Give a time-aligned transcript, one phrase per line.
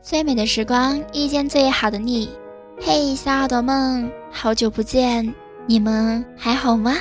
[0.00, 2.30] 最美的时光遇见最好的你，
[2.80, 5.34] 嘿，小耳朵们，好久不见，
[5.66, 6.94] 你们还好吗？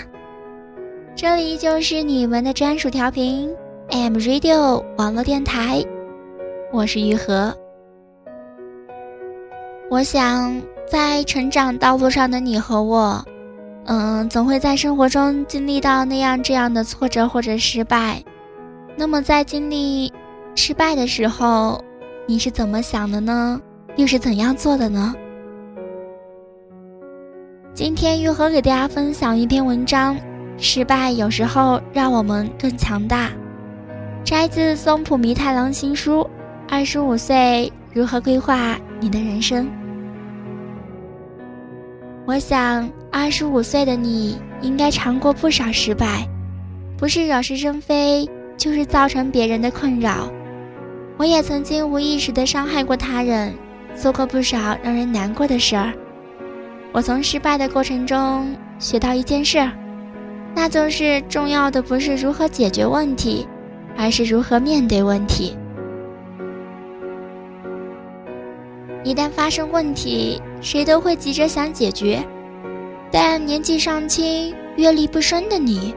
[1.16, 3.50] 这里就是你们的专属调频
[3.90, 5.84] ，M Radio 网络电台，
[6.74, 7.56] 我是玉和。
[9.90, 13.24] 我想，在成长道路上的你和我，
[13.88, 18.22] 嗯，总会在生活中经历到那样这样的挫折或者失败。
[18.98, 20.12] 那么，在经历
[20.56, 21.82] 失败的时候，
[22.28, 23.62] 你是怎么想的呢？
[23.96, 25.16] 又是怎样做的呢？
[27.74, 30.18] 今天玉和给大家分享一篇文章：
[30.58, 33.30] 失败有时候让我们更强大。
[34.26, 36.22] 摘自松浦弥太郎新书
[36.68, 39.66] 《二十五岁如何规划你的人生》。
[42.28, 46.28] 我想，二十五岁的你应该尝过不少失败，
[46.98, 50.30] 不是惹是生非，就是造成别人的困扰。
[51.16, 53.56] 我也曾经无意识地伤害过他人，
[53.96, 55.94] 做过不少让人难过的事儿。
[56.92, 59.66] 我从失败的过程中学到一件事，
[60.54, 63.48] 那就是重要的不是如何解决问题，
[63.98, 65.56] 而是如何面对问题。
[69.08, 72.22] 一旦发生问题，谁都会急着想解决，
[73.10, 75.96] 但年纪尚轻、阅历不深的你，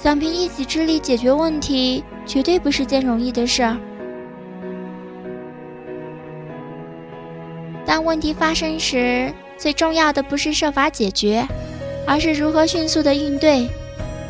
[0.00, 3.76] 想凭一己之力解决问题，绝对不是件容易的事儿。
[7.84, 11.44] 当问题发生时，最重要的不是设法解决，
[12.06, 13.68] 而是如何迅速的应对。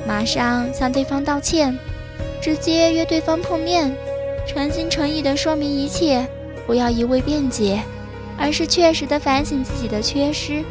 [0.08, 1.78] 马上向对方道歉，
[2.40, 3.94] 直接约对方碰面，
[4.48, 6.26] 诚心诚意的说明一切，
[6.70, 7.82] 不要一味辩解，
[8.38, 10.62] 而是确实的反省自己的缺失。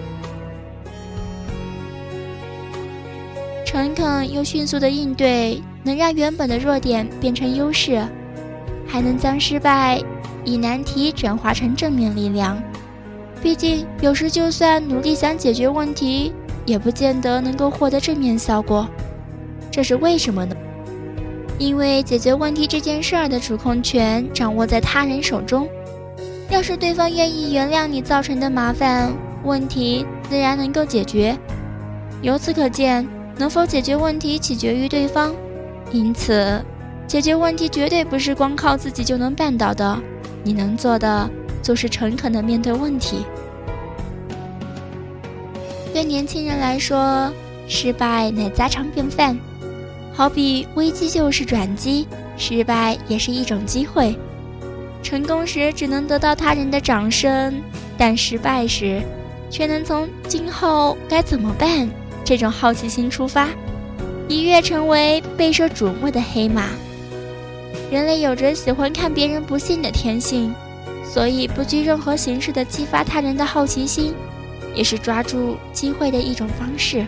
[3.66, 8.02] 诚恳又迅速的应对，能让原本的弱点变成优势，
[8.88, 10.02] 还能将失败
[10.46, 12.64] 以难题转化成正面力量。
[13.42, 16.32] 毕竟，有时就算努力想解决问题，
[16.66, 18.88] 也不见得能够获得正面效果。
[19.70, 20.56] 这是为什么呢？
[21.58, 25.68] 因为解决问题这件事儿的主控权掌握在他人手中。
[26.50, 29.12] 要是对方愿意原谅你造成的麻烦，
[29.44, 31.38] 问题自然能够解决。
[32.22, 35.34] 由此可见，能否解决问题取决于对方。
[35.92, 36.64] 因此，
[37.08, 39.98] 解决问题绝对不是光靠自己就能办到的。
[40.44, 41.30] 你能做的。
[41.62, 43.26] 就是诚恳的面对问题。
[45.94, 47.32] 对年轻人来说，
[47.68, 49.38] 失败乃家常便饭，
[50.14, 54.18] 好比危机就是转机，失败也是一种机会。
[55.02, 57.62] 成功时只能得到他人的掌声，
[57.98, 59.02] 但失败时，
[59.50, 61.90] 却能从今后该怎么办
[62.24, 63.50] 这种好奇心出发，
[64.28, 66.70] 一跃成为备受瞩目的黑马。
[67.92, 70.54] 人类有着喜欢看别人不幸的天性。
[71.12, 74.14] 所以，不拘任何形式的激发他人的好奇心，
[74.76, 77.04] 也是抓住机会的一种方式。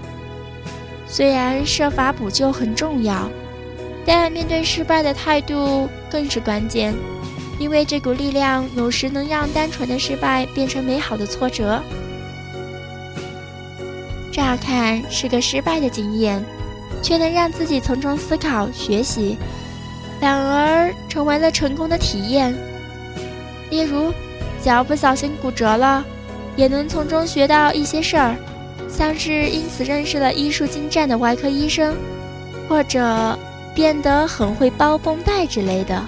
[1.05, 3.29] 虽然设法补救很重要，
[4.03, 6.95] 但面对失败的态度更是关键，
[7.61, 11.79] 因为这股力量有时能让单纯的失败变成美好的挫折。
[14.31, 16.43] 乍看是个失败的经验，
[17.03, 19.37] 却能让自己从中思考学习，
[20.19, 22.51] 反而成为了成功的体验。
[23.69, 24.11] 例如，
[24.59, 26.03] 脚不小心骨折了，
[26.55, 28.35] 也能从中学到一些事儿，
[28.89, 31.95] 像是因此认识了医术精湛的外科医生，
[32.67, 33.37] 或者
[33.75, 36.03] 变得很会包绷带之类的。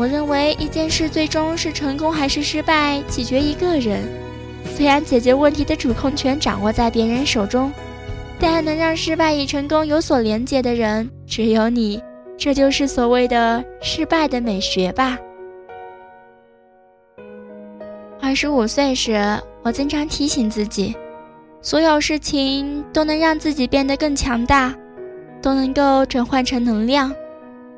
[0.00, 4.02] 我认为一件事最终是成功还是失败，取决一个人。
[4.74, 7.70] 虽然解决问题的主控权掌握在别人手中，
[8.38, 12.02] 但能让失败与成功有所连接的人，只有你。
[12.38, 15.18] 这就是所谓的失败的美学吧。
[18.22, 20.96] 二十五岁时，我经常提醒自己，
[21.60, 24.74] 所有事情都能让自己变得更强大，
[25.42, 27.14] 都能够转换成能量。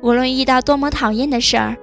[0.01, 1.75] 无论遇到多么讨厌的事儿，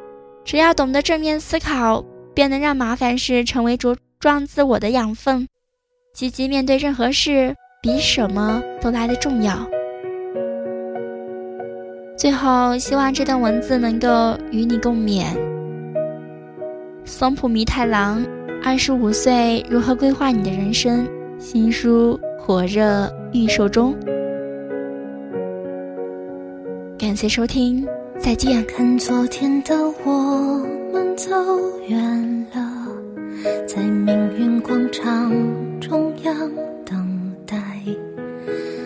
[0.50, 2.04] 只要懂得正面思考，
[2.34, 5.46] 便能让麻烦事成为茁壮自我的养分。
[6.12, 9.54] 积极面对任何事，比什么都来得重要。
[12.18, 15.24] 最后，希望这段文字能够与你共勉。
[17.04, 18.26] 松浦弥太郎，
[18.64, 21.08] 二十五岁如何规划你的人生？
[21.38, 23.94] 新书火热预售中。
[26.98, 27.86] 感谢收听，
[28.22, 28.64] 再见。
[28.66, 29.74] 看昨天的
[30.04, 30.12] 我
[30.92, 31.30] 们走
[31.88, 32.86] 远了，
[33.66, 35.32] 在命运广场
[35.80, 36.34] 中央
[36.84, 37.56] 等待，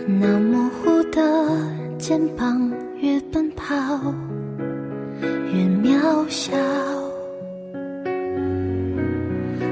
[0.07, 1.23] 那模糊的。
[1.97, 2.71] 肩膀，
[3.01, 3.75] 越奔跑
[5.25, 6.53] 越渺小。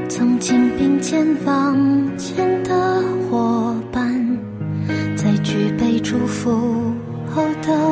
[0.08, 1.76] 曾经并肩往
[2.16, 4.38] 前的伙伴，
[5.14, 6.50] 在举杯祝福
[7.34, 7.91] 后都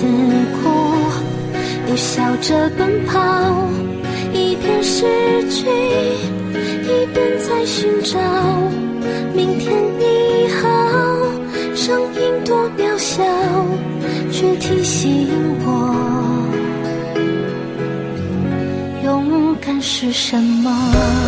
[0.00, 0.06] 每一次
[0.62, 0.70] 哭，
[1.88, 3.18] 又笑着奔跑，
[4.32, 5.04] 一边失
[5.50, 8.18] 去，一边在寻找。
[9.34, 10.68] 明天你好，
[11.74, 13.24] 声音多渺小，
[14.30, 15.26] 却提醒
[15.64, 15.66] 我，
[19.02, 21.27] 勇敢是什么。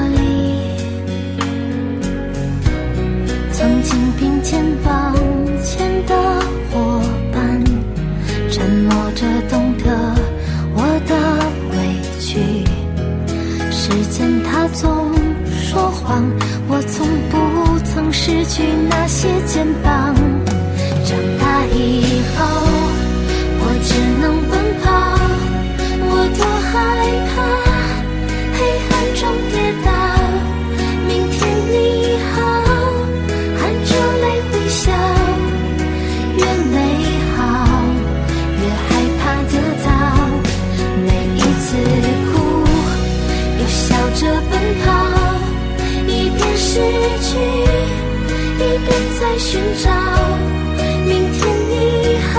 [13.91, 15.11] 时间它总
[15.51, 16.23] 说谎，
[16.69, 20.15] 我从不曾失去那些肩膀。
[21.03, 22.45] 长大以后，
[23.59, 23.91] 我只
[24.21, 24.40] 能
[47.01, 47.31] 失去，
[48.57, 48.87] 一边
[49.19, 49.85] 在寻找。
[51.07, 51.39] 明天
[51.69, 51.73] 你
[52.31, 52.35] 好，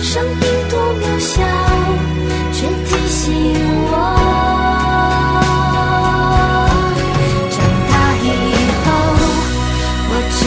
[0.00, 1.36] 声音多渺小，
[2.54, 2.56] 却
[2.86, 3.20] 提醒
[3.90, 3.92] 我。
[7.50, 7.54] 长
[7.90, 8.26] 大以
[8.84, 8.88] 后，
[10.08, 10.40] 我只